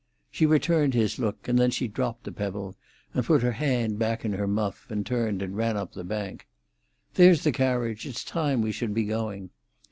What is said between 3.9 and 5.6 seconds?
back in her muff, and turned and